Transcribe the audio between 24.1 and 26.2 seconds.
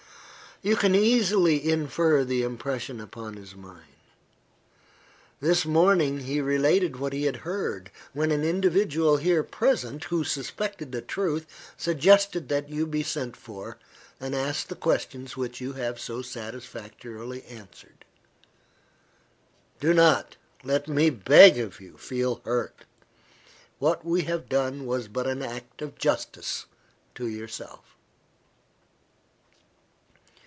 have done was but an act of